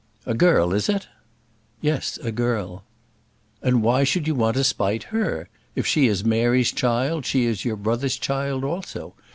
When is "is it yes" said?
0.73-2.17